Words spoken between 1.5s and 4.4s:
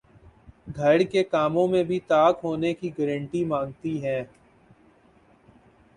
میں بھی طاق ہونے کی گارنٹی مانگتی ہیں